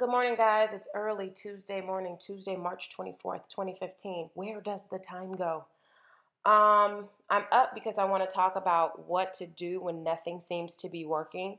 [0.00, 0.70] Good morning, guys.
[0.72, 4.30] It's early Tuesday morning, Tuesday, March 24th, 2015.
[4.32, 5.66] Where does the time go?
[6.46, 10.74] Um, I'm up because I want to talk about what to do when nothing seems
[10.76, 11.58] to be working.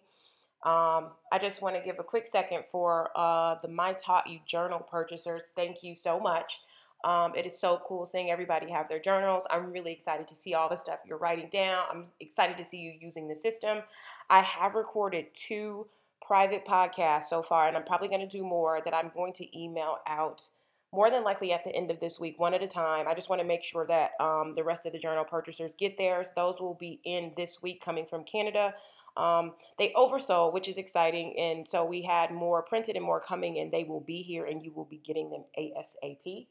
[0.65, 4.40] Um, I just want to give a quick second for uh, the My Taught You
[4.47, 5.44] journal purchasers.
[5.55, 6.62] Thank you so much.
[7.03, 9.44] Um, it is so cool seeing everybody have their journals.
[9.51, 11.85] I'm really excited to see all the stuff you're writing down.
[11.92, 13.83] I'm excited to see you using the system.
[14.31, 15.85] I have recorded two
[16.26, 19.59] private podcast so far, and I'm probably going to do more that I'm going to
[19.59, 20.48] email out
[20.94, 23.08] more than likely at the end of this week, one at a time.
[23.08, 25.98] I just want to make sure that um, the rest of the journal purchasers get
[25.98, 26.28] theirs.
[26.36, 28.73] Those will be in this week coming from Canada.
[29.16, 33.59] Um, they oversold, which is exciting, and so we had more printed and more coming,
[33.59, 36.48] and they will be here, and you will be getting them ASAP.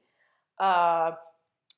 [0.58, 1.12] Uh,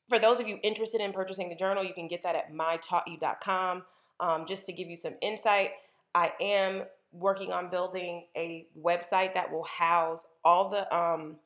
[0.09, 3.83] for those of you interested in purchasing the journal, you can get that at mytaughtyou.com.
[4.21, 5.71] Um, just to give you some insight,
[6.15, 11.37] I am working on building a website that will house all the um,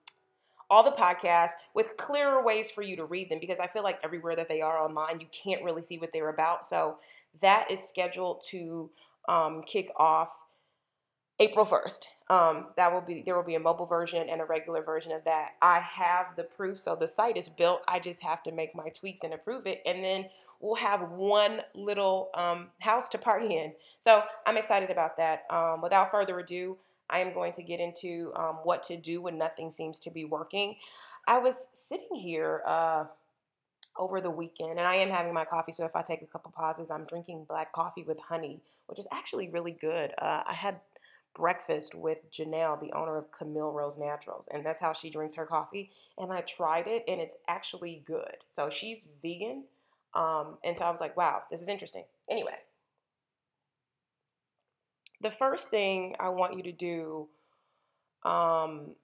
[0.70, 3.98] all the podcasts with clearer ways for you to read them because I feel like
[4.02, 6.66] everywhere that they are online, you can't really see what they're about.
[6.66, 6.96] So
[7.40, 8.90] that is scheduled to
[9.28, 10.30] um, kick off
[11.38, 12.06] April 1st.
[12.28, 15.22] Um, that will be there will be a mobile version and a regular version of
[15.24, 15.50] that.
[15.62, 17.82] I have the proof, so the site is built.
[17.86, 20.26] I just have to make my tweaks and approve it, and then
[20.60, 23.72] we'll have one little um, house to party in.
[23.98, 25.44] So I'm excited about that.
[25.50, 26.76] Um, without further ado,
[27.08, 30.24] I am going to get into um, what to do when nothing seems to be
[30.24, 30.76] working.
[31.28, 33.04] I was sitting here uh,
[33.98, 35.72] over the weekend, and I am having my coffee.
[35.72, 39.06] So if I take a couple pauses, I'm drinking black coffee with honey, which is
[39.12, 40.12] actually really good.
[40.20, 40.80] Uh, I had
[41.34, 45.46] breakfast with Janelle, the owner of Camille Rose Naturals, and that's how she drinks her
[45.46, 45.90] coffee.
[46.18, 48.36] And I tried it, and it's actually good.
[48.48, 49.64] So she's vegan,
[50.16, 52.04] um, and so I was like, wow, this is interesting.
[52.30, 52.56] Anyway,
[55.20, 57.28] the first thing I want you to do
[58.28, 58.94] um,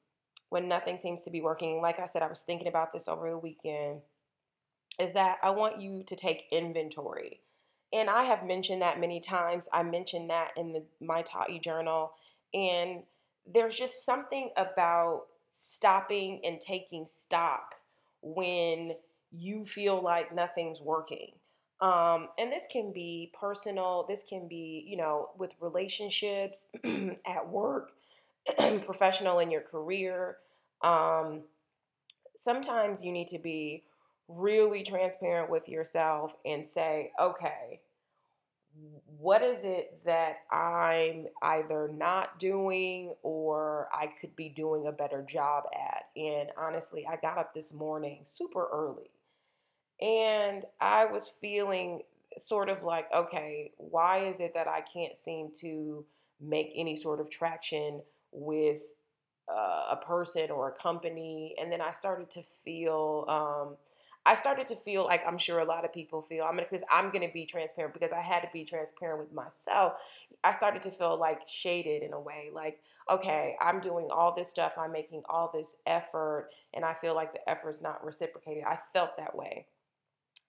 [0.48, 3.28] when nothing seems to be working, like I said, I was thinking about this over
[3.28, 4.00] the weekend,
[4.98, 7.40] is that I want you to take inventory.
[7.92, 9.68] And I have mentioned that many times.
[9.70, 12.12] I mentioned that in the My You journal.
[12.54, 13.02] And
[13.52, 17.74] there's just something about stopping and taking stock
[18.22, 18.92] when
[19.32, 21.32] you feel like nothing's working.
[21.80, 26.66] Um, and this can be personal, this can be, you know, with relationships,
[27.26, 27.90] at work,
[28.56, 30.36] professional in your career.
[30.82, 31.42] Um,
[32.36, 33.82] sometimes you need to be
[34.28, 37.80] really transparent with yourself and say, okay,
[39.18, 45.26] what is it that I'm either not doing or I could be doing a better
[45.28, 46.04] job at?
[46.16, 49.10] And honestly, I got up this morning super early
[50.02, 52.02] and I was feeling
[52.36, 56.04] sort of like, okay, why is it that I can't seem to
[56.40, 58.00] make any sort of traction
[58.32, 58.82] with
[59.48, 61.54] uh, a person or a company?
[61.60, 63.76] And then I started to feel, um,
[64.26, 66.44] I started to feel like I'm sure a lot of people feel.
[66.44, 69.94] I'm gonna because I'm gonna be transparent because I had to be transparent with myself.
[70.42, 72.80] I started to feel like shaded in a way, like
[73.10, 77.32] okay, I'm doing all this stuff, I'm making all this effort, and I feel like
[77.32, 78.62] the effort is not reciprocated.
[78.64, 79.66] I felt that way.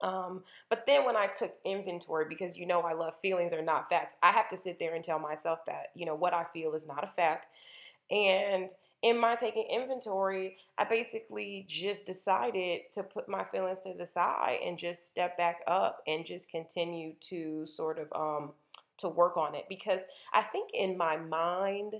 [0.04, 3.90] Um, but then when I took inventory, because you know I love feelings are not
[3.90, 6.74] facts, I have to sit there and tell myself that, you know, what I feel
[6.76, 7.48] is not a fact.
[8.12, 8.70] And
[9.02, 14.60] in my taking inventory, I basically just decided to put my feelings to the side
[14.66, 18.52] and just step back up and just continue to sort of um,
[18.98, 20.02] to work on it because
[20.34, 21.96] I think in my mind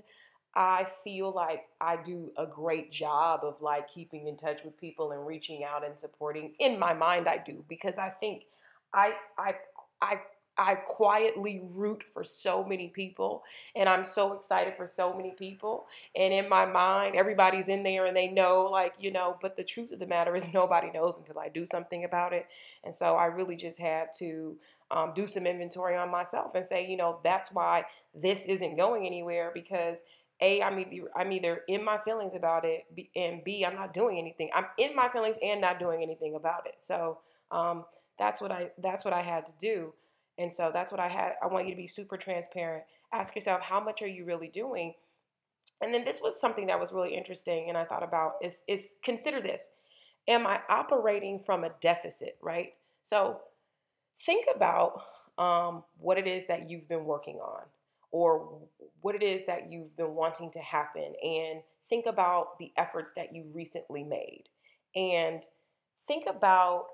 [0.56, 5.12] I feel like I do a great job of like keeping in touch with people
[5.12, 6.52] and reaching out and supporting.
[6.60, 8.44] In my mind, I do because I think
[8.92, 9.54] I I
[10.00, 10.20] I
[10.56, 13.42] I quietly root for so many people
[13.74, 15.86] and I'm so excited for so many people.
[16.14, 19.64] And in my mind, everybody's in there and they know, like, you know, but the
[19.64, 22.46] truth of the matter is nobody knows until I do something about it.
[22.84, 24.56] And so I really just had to
[24.90, 29.06] um, do some inventory on myself and say, you know, that's why this isn't going
[29.06, 30.02] anywhere because
[30.44, 32.84] a, I'm either I'm either in my feelings about it,
[33.16, 34.50] and B, I'm not doing anything.
[34.54, 36.74] I'm in my feelings and not doing anything about it.
[36.78, 37.18] So
[37.50, 37.84] um,
[38.18, 39.92] that's what I that's what I had to do,
[40.38, 41.32] and so that's what I had.
[41.42, 42.84] I want you to be super transparent.
[43.12, 44.92] Ask yourself how much are you really doing,
[45.80, 48.90] and then this was something that was really interesting, and I thought about is is
[49.02, 49.68] consider this:
[50.28, 52.36] Am I operating from a deficit?
[52.42, 52.74] Right.
[53.02, 53.40] So
[54.26, 55.02] think about
[55.38, 57.62] um, what it is that you've been working on
[58.14, 58.60] or
[59.00, 63.34] what it is that you've been wanting to happen and think about the efforts that
[63.34, 64.44] you recently made.
[64.94, 65.42] And
[66.06, 66.84] think about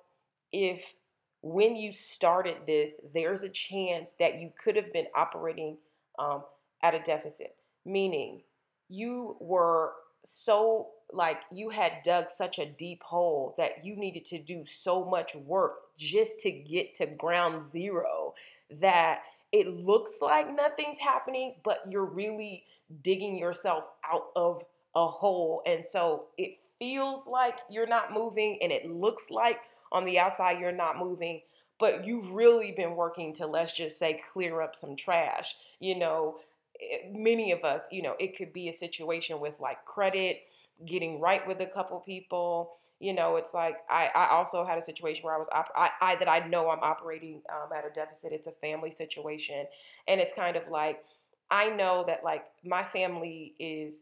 [0.50, 0.94] if
[1.42, 5.76] when you started this there's a chance that you could have been operating
[6.18, 6.42] um,
[6.82, 7.54] at a deficit.
[7.84, 8.40] Meaning
[8.88, 9.92] you were
[10.24, 15.04] so like you had dug such a deep hole that you needed to do so
[15.04, 18.32] much work just to get to ground zero
[18.80, 19.20] that
[19.52, 22.64] it looks like nothing's happening, but you're really
[23.02, 24.62] digging yourself out of
[24.94, 25.62] a hole.
[25.66, 29.58] And so it feels like you're not moving and it looks like
[29.92, 31.40] on the outside you're not moving,
[31.78, 35.56] but you've really been working to, let's just say, clear up some trash.
[35.80, 36.36] You know,
[36.80, 40.42] eh, many of us, you know, it could be a situation with like credit,
[40.86, 42.72] getting right with a couple people.
[43.00, 45.90] You know, it's like I, I also had a situation where I was op- I,
[46.02, 48.32] I that I know I'm operating um, at a deficit.
[48.32, 49.66] It's a family situation,
[50.06, 51.02] and it's kind of like
[51.50, 54.00] I know that like my family is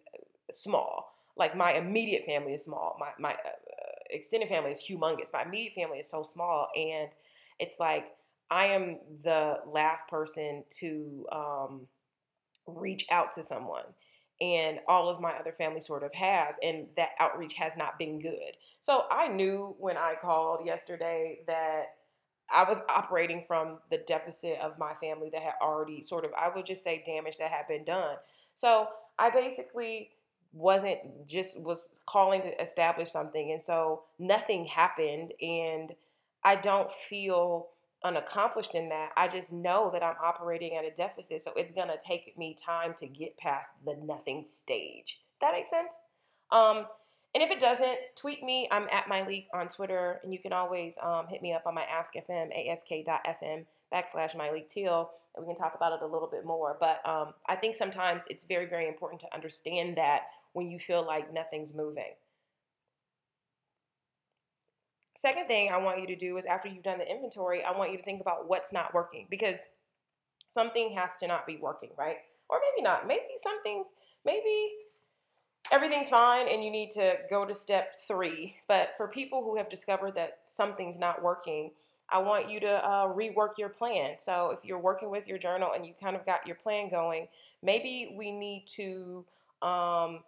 [0.51, 1.15] small.
[1.37, 2.97] Like my immediate family is small.
[2.99, 3.51] My my uh,
[4.11, 5.33] extended family is humongous.
[5.33, 7.09] My immediate family is so small, and
[7.61, 8.07] it's like
[8.51, 11.87] I am the last person to um,
[12.67, 13.85] reach out to someone
[14.41, 18.21] and all of my other family sort of has and that outreach has not been
[18.21, 18.57] good.
[18.81, 21.97] So i knew when i called yesterday that
[22.53, 26.49] i was operating from the deficit of my family that had already sort of i
[26.55, 28.17] would just say damage that had been done.
[28.55, 28.89] So
[29.19, 30.11] i basically
[30.53, 35.93] wasn't just was calling to establish something and so nothing happened and
[36.43, 37.69] i don't feel
[38.05, 39.11] unaccomplished in that.
[39.17, 41.43] I just know that I'm operating at a deficit.
[41.43, 45.21] So it's going to take me time to get past the nothing stage.
[45.41, 45.95] That makes sense?
[46.51, 46.87] Um,
[47.35, 48.69] and if it doesn't, tweet me.
[48.71, 50.21] I'm at Myleik on Twitter.
[50.23, 55.09] And you can always um, hit me up on my AskFM, ask.fm backslash Myleik Teele.
[55.37, 56.77] And we can talk about it a little bit more.
[56.81, 60.23] But um, I think sometimes it's very, very important to understand that
[60.53, 62.15] when you feel like nothing's moving.
[65.19, 67.91] Second thing I want you to do is after you've done the inventory, I want
[67.91, 69.59] you to think about what's not working because
[70.47, 72.19] something has to not be working, right?
[72.49, 73.09] Or maybe not.
[73.09, 73.89] Maybe some things,
[74.25, 74.71] maybe
[75.73, 78.55] everything's fine and you need to go to step three.
[78.69, 81.73] But for people who have discovered that something's not working,
[82.11, 84.15] I want you to uh, rework your plan.
[84.21, 87.27] So if you're working with your journal and you kind of got your plan going,
[87.61, 89.25] maybe we need to
[89.63, 90.21] um,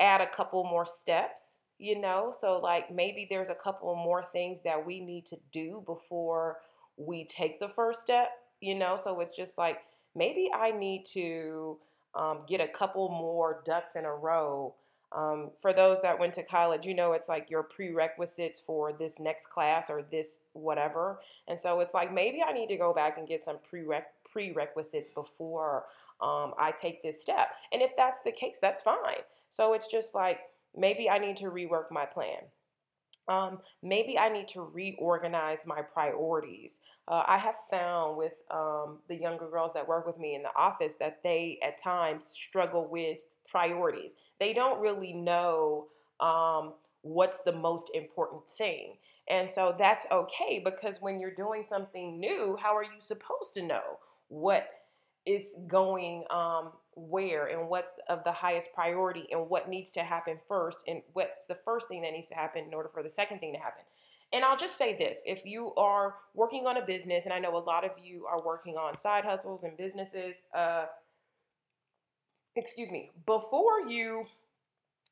[0.00, 2.32] add a couple more steps you know?
[2.38, 6.58] So like maybe there's a couple more things that we need to do before
[6.96, 8.30] we take the first step
[8.62, 8.96] you know?
[8.96, 9.80] So it's just like
[10.14, 11.76] maybe i need to
[12.14, 14.74] um, get a couple more ducks in a row.
[15.12, 19.18] Um, for those that went to college you know it's like your prerequisites for this
[19.18, 21.20] next class or this whatever.
[21.48, 25.10] And so it's like maybe i need to go back and get some prereq- prerequisites
[25.10, 25.84] before
[26.22, 27.48] um, i take this step.
[27.72, 29.24] And if that's the case that's fine.
[29.50, 30.40] So it's just like
[30.76, 32.40] Maybe I need to rework my plan.
[33.28, 36.80] Um, maybe I need to reorganize my priorities.
[37.06, 40.54] Uh, I have found with um, the younger girls that work with me in the
[40.56, 44.12] office that they at times struggle with priorities.
[44.40, 45.86] They don't really know
[46.20, 48.96] um, what's the most important thing.
[49.28, 53.62] And so that's okay because when you're doing something new, how are you supposed to
[53.62, 53.98] know
[54.28, 54.68] what
[55.26, 60.38] is going um, where and what's of the highest priority and what needs to happen
[60.48, 63.38] first and what's the first thing that needs to happen in order for the second
[63.38, 63.82] thing to happen.
[64.32, 67.56] And I'll just say this if you are working on a business, and I know
[67.56, 70.86] a lot of you are working on side hustles and businesses, uh,
[72.56, 74.24] excuse me, before you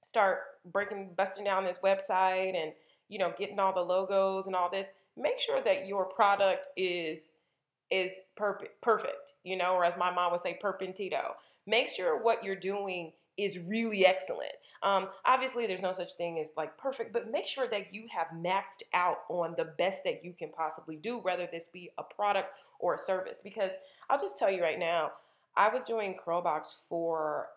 [0.04, 0.38] start
[0.72, 2.72] breaking, busting down this website and
[3.08, 7.30] you know getting all the logos and all this, make sure that your product is
[7.90, 11.34] is perfect, perfect, you know, or as my mom would say, perpentito
[11.66, 14.52] make sure what you're doing is really excellent.
[14.82, 18.28] Um, obviously, there's no such thing as like perfect, but make sure that you have
[18.34, 22.48] maxed out on the best that you can possibly do, whether this be a product
[22.78, 23.38] or a service.
[23.42, 23.72] Because
[24.08, 25.12] I'll just tell you right now,
[25.56, 27.48] I was doing Curlbox for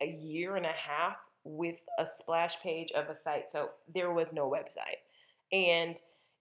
[0.00, 4.28] a year and a half with a splash page of a site, so there was
[4.32, 5.00] no website.
[5.52, 5.96] And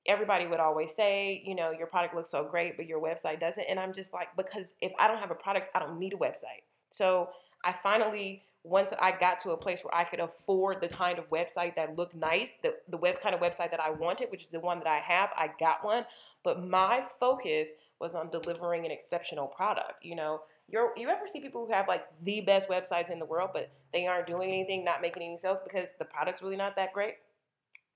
[0.08, 3.64] everybody would always say, you know, your product looks so great, but your website doesn't.
[3.70, 6.18] And I'm just like, because if I don't have a product, I don't need a
[6.18, 6.64] website.
[6.90, 7.30] So
[7.64, 11.30] I finally, once I got to a place where I could afford the kind of
[11.30, 14.52] website that looked nice, the, the web kind of website that I wanted, which is
[14.52, 16.06] the one that I have, I got one.
[16.44, 20.04] But my focus was on delivering an exceptional product.
[20.04, 23.26] You know, you you ever see people who have like the best websites in the
[23.26, 26.76] world, but they aren't doing anything, not making any sales because the product's really not
[26.76, 27.16] that great?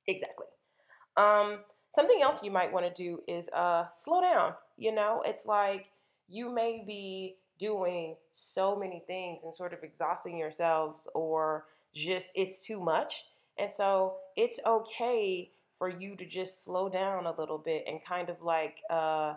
[0.07, 0.47] Exactly.
[1.17, 1.59] Um,
[1.95, 4.53] something else you might want to do is uh, slow down.
[4.77, 5.87] You know, it's like
[6.27, 12.65] you may be doing so many things and sort of exhausting yourselves or just it's
[12.65, 13.25] too much.
[13.59, 18.29] And so it's okay for you to just slow down a little bit and kind
[18.29, 19.33] of like uh,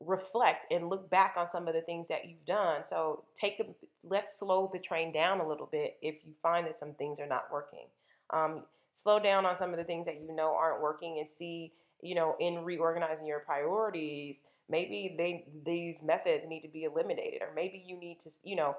[0.00, 2.84] reflect and look back on some of the things that you've done.
[2.84, 3.64] So take a
[4.08, 7.26] let's slow the train down a little bit if you find that some things are
[7.26, 7.86] not working.
[8.30, 8.62] Um,
[8.92, 12.14] slow down on some of the things that you know aren't working and see, you
[12.14, 17.82] know, in reorganizing your priorities, maybe they these methods need to be eliminated or maybe
[17.84, 18.76] you need to, you know,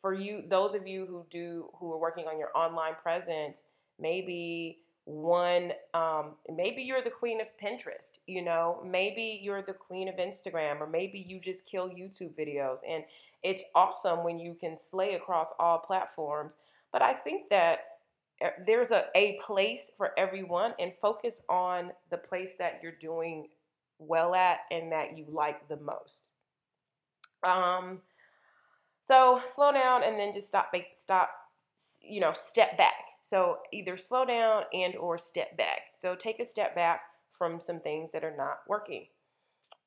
[0.00, 3.64] for you those of you who do who are working on your online presence,
[3.98, 8.82] maybe one um, maybe you're the queen of pinterest you know?
[8.86, 13.04] Maybe you're the queen of instagram or maybe you just kill youtube videos and
[13.42, 16.52] it's awesome when you can slay across all platforms.
[16.92, 17.89] But i think that
[18.66, 23.48] there's a, a place for everyone and focus on the place that you're doing
[23.98, 26.22] well at and that you like the most
[27.44, 27.98] um
[29.06, 31.30] so slow down and then just stop stop
[32.02, 35.82] you know step back so either slow down and or step back.
[35.94, 37.02] So take a step back
[37.38, 39.06] from some things that are not working.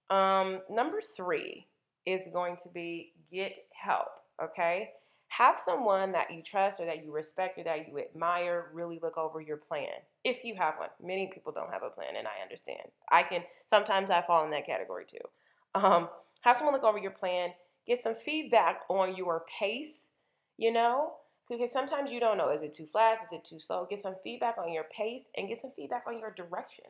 [0.09, 1.67] Um, number three
[2.05, 4.07] is going to be get help.
[4.41, 4.91] Okay.
[5.37, 9.17] Have someone that you trust or that you respect or that you admire really look
[9.17, 9.89] over your plan
[10.23, 10.89] if you have one.
[11.01, 12.83] Many people don't have a plan, and I understand.
[13.11, 15.79] I can sometimes I fall in that category too.
[15.79, 16.09] Um,
[16.41, 17.49] have someone look over your plan,
[17.87, 20.07] get some feedback on your pace,
[20.57, 21.13] you know,
[21.49, 23.87] because sometimes you don't know is it too fast, is it too slow?
[23.89, 26.85] Get some feedback on your pace and get some feedback on your direction.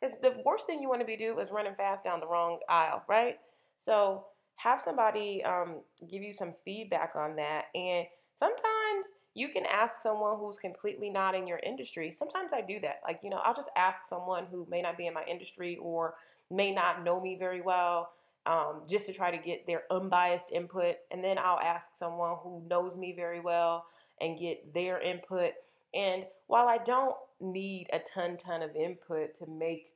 [0.00, 2.60] Because the worst thing you want to be do is running fast down the wrong
[2.68, 3.38] aisle, right?
[3.76, 4.26] So
[4.58, 5.76] have somebody um,
[6.10, 7.66] give you some feedback on that.
[7.74, 12.10] And sometimes you can ask someone who's completely not in your industry.
[12.10, 13.00] Sometimes I do that.
[13.04, 16.14] Like, you know, I'll just ask someone who may not be in my industry or
[16.50, 18.10] may not know me very well.
[18.46, 20.96] Um, just to try to get their unbiased input.
[21.10, 23.84] And then I'll ask someone who knows me very well
[24.20, 25.52] and get their input.
[25.94, 29.92] And while I don't need a ton, ton of input to make,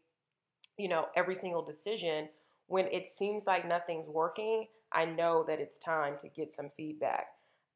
[0.76, 2.28] you know, every single decision,
[2.72, 7.26] when it seems like nothing's working, I know that it's time to get some feedback.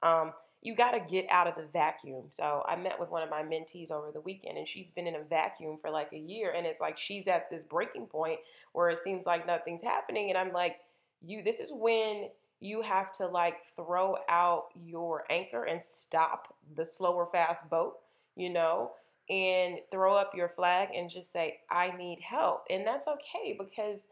[0.02, 2.22] Um, you got to get out of the vacuum.
[2.32, 5.16] So I met with one of my mentees over the weekend, and she's been in
[5.16, 8.38] a vacuum for like a year, and it's like she's at this breaking point
[8.72, 10.76] where it seems like nothing's happening, and I'm like,
[11.20, 11.42] you.
[11.42, 17.28] This is when you have to like throw out your anchor and stop the slower
[17.30, 17.96] fast boat,
[18.34, 18.92] you know,
[19.28, 22.64] and throw up your flag and just say, I need help.
[22.70, 24.06] And that's okay because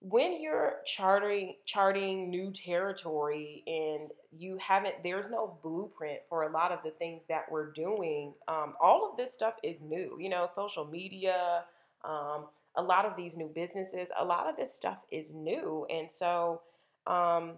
[0.00, 6.70] when you're charting charting new territory and you haven't there's no blueprint for a lot
[6.70, 10.46] of the things that we're doing um, all of this stuff is new you know
[10.52, 11.64] social media
[12.04, 16.12] um, a lot of these new businesses a lot of this stuff is new and
[16.12, 16.60] so
[17.06, 17.52] um,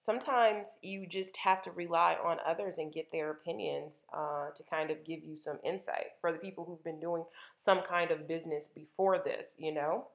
[0.00, 4.90] sometimes you just have to rely on others and get their opinions uh, to kind
[4.90, 7.24] of give you some insight for the people who've been doing
[7.56, 10.06] some kind of business before this, you know.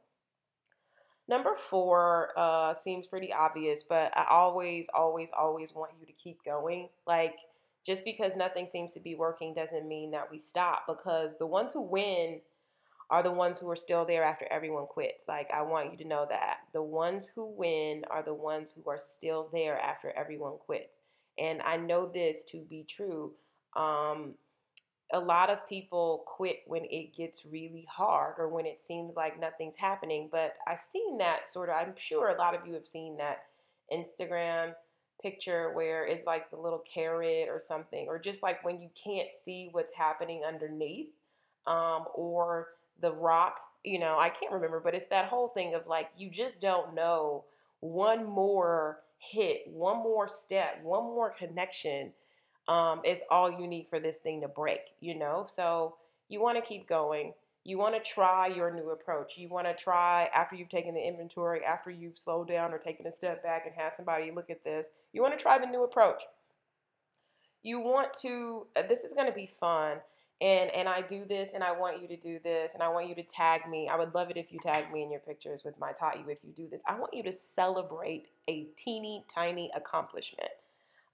[1.28, 6.44] Number four uh, seems pretty obvious, but I always, always, always want you to keep
[6.46, 6.90] going.
[7.08, 7.36] Like,
[7.86, 11.72] just because nothing seems to be working doesn't mean that we stop because the ones
[11.72, 12.42] who win
[13.10, 15.26] are the ones who are still there after everyone quits.
[15.28, 16.58] Like, I want you to know that.
[16.74, 20.98] The ones who win are the ones who are still there after everyone quits.
[21.38, 23.34] And I know this to be true.
[23.76, 24.34] Um,
[25.14, 29.40] a lot of people quit when it gets really hard or when it seems like
[29.40, 30.30] nothing's happening.
[30.32, 33.44] But I've seen that sort of, I'm sure a lot of you have seen that
[33.94, 34.74] Instagram
[35.22, 39.30] picture where it's like the little carrot or something, or just like when you can't
[39.44, 41.08] see what's happening underneath.
[41.68, 42.68] Um, or
[43.02, 46.30] the rock, you know, I can't remember, but it's that whole thing of like you
[46.30, 47.44] just don't know
[47.80, 52.12] one more hit, one more step, one more connection
[52.68, 55.48] um, is all you need for this thing to break, you know?
[55.50, 55.96] So
[56.30, 57.34] you want to keep going.
[57.64, 59.34] You want to try your new approach.
[59.38, 63.08] You want to try after you've taken the inventory, after you've slowed down or taken
[63.08, 64.88] a step back and had somebody look at this.
[65.14, 66.22] You want to try the new approach.
[67.64, 69.98] You want to, uh, this is going to be fun
[70.42, 73.08] and and I do this and I want you to do this and I want
[73.08, 73.90] you to tag me.
[73.92, 76.30] I would love it if you tag me in your pictures with my taught you
[76.30, 76.82] if you do this.
[76.86, 80.50] I want you to celebrate a teeny tiny accomplishment.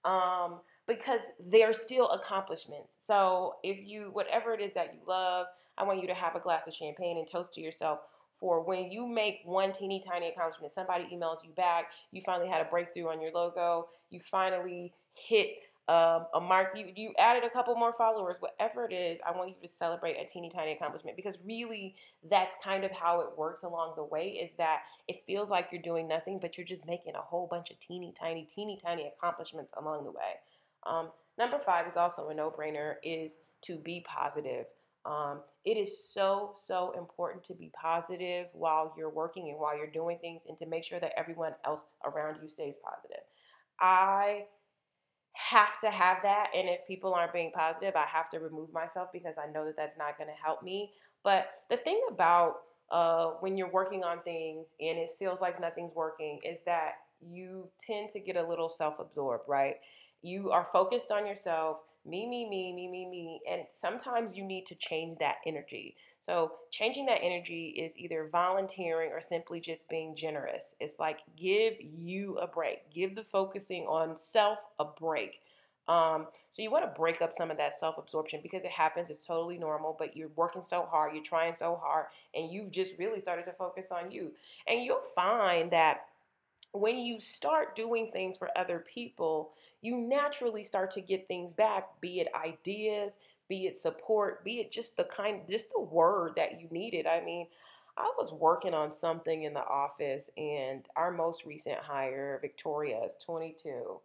[0.04, 0.60] Um,
[0.96, 2.94] because they're still accomplishments.
[3.04, 5.46] So if you whatever it is that you love,
[5.78, 8.00] I want you to have a glass of champagne and toast to yourself
[8.38, 10.72] for when you make one teeny tiny accomplishment.
[10.72, 15.56] Somebody emails you back, you finally had a breakthrough on your logo, you finally hit
[15.88, 19.48] um, a mark you you added a couple more followers whatever it is i want
[19.48, 21.96] you to celebrate a teeny tiny accomplishment because really
[22.30, 25.82] that's kind of how it works along the way is that it feels like you're
[25.82, 29.72] doing nothing but you're just making a whole bunch of teeny tiny teeny tiny accomplishments
[29.76, 30.38] along the way
[30.86, 34.66] um, number five is also a no-brainer is to be positive
[35.04, 39.90] Um, it is so, so important to be positive while you're working and while you're
[39.90, 43.24] doing things and to make sure that everyone else around you stays positive.
[43.80, 44.44] I
[45.34, 46.48] have to have that.
[46.54, 49.76] And if people aren't being positive, I have to remove myself because I know that
[49.76, 50.92] that's not going to help me.
[51.24, 52.56] But the thing about
[52.90, 57.68] uh, when you're working on things and it feels like nothing's working is that you
[57.86, 59.76] tend to get a little self absorbed, right?
[60.22, 63.40] You are focused on yourself, me, me, me, me, me, me.
[63.50, 65.96] And sometimes you need to change that energy.
[66.24, 70.74] So, changing that energy is either volunteering or simply just being generous.
[70.78, 75.40] It's like give you a break, give the focusing on self a break.
[75.88, 79.10] Um, so, you want to break up some of that self absorption because it happens,
[79.10, 82.92] it's totally normal, but you're working so hard, you're trying so hard, and you've just
[83.00, 84.30] really started to focus on you.
[84.68, 86.02] And you'll find that
[86.72, 89.52] when you start doing things for other people,
[89.82, 93.14] you naturally start to get things back, be it ideas,
[93.48, 97.06] be it support, be it just the kind, just the word that you needed.
[97.06, 97.46] I mean,
[97.98, 103.12] I was working on something in the office, and our most recent hire, Victoria, is
[103.22, 104.00] 22.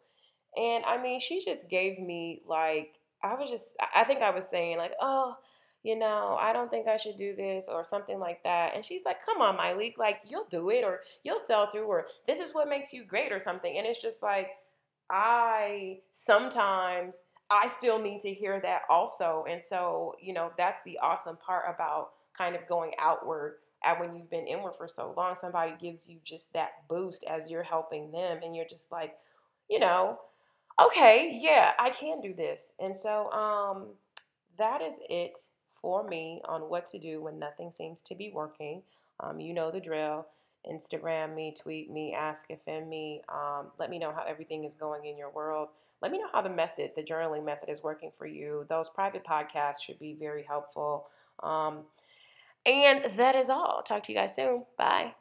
[0.57, 4.47] And I mean, she just gave me like, I was just, I think I was
[4.47, 5.35] saying, like, oh,
[5.83, 8.73] you know, I don't think I should do this or something like that.
[8.75, 12.07] And she's like, come on, Myleik, like, you'll do it or you'll sell through or
[12.27, 13.77] this is what makes you great or something.
[13.77, 14.49] And it's just like,
[15.09, 17.15] I sometimes
[17.49, 19.45] I still need to hear that also.
[19.49, 24.15] And so, you know, that's the awesome part about kind of going outward and when
[24.15, 28.11] you've been inward for so long, somebody gives you just that boost as you're helping
[28.11, 29.15] them and you're just like,
[29.69, 30.19] you know,
[30.81, 32.73] okay, yeah, I can do this.
[32.79, 33.87] And so um
[34.57, 35.37] that is it
[35.81, 38.81] for me on what to do when nothing seems to be working.
[39.19, 40.27] Um, you know the drill.
[40.69, 43.21] Instagram me, tweet me, ask FM me.
[43.29, 45.69] Um, let me know how everything is going in your world.
[46.01, 48.65] Let me know how the method, the journaling method, is working for you.
[48.69, 51.07] Those private podcasts should be very helpful.
[51.41, 51.79] Um,
[52.65, 53.81] and that is all.
[53.83, 54.65] Talk to you guys soon.
[54.77, 55.13] Bye.